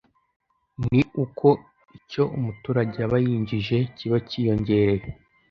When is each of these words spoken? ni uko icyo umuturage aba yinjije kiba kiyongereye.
ni 0.89 1.01
uko 1.23 1.47
icyo 1.97 2.23
umuturage 2.37 2.97
aba 3.07 3.17
yinjije 3.25 3.77
kiba 3.97 4.17
kiyongereye. 4.27 5.05